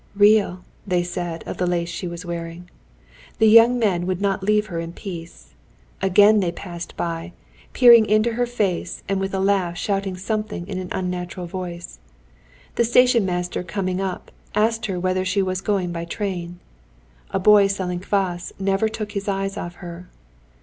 [0.15, 2.71] "Real," they said of the lace she was wearing.
[3.37, 5.53] The young men would not leave her in peace.
[6.01, 7.33] Again they passed by,
[7.73, 11.99] peering into her face, and with a laugh shouting something in an unnatural voice.
[12.77, 16.57] The station master coming up asked her whether she was going by train.
[17.29, 20.09] A boy selling kvas never took his eyes off her.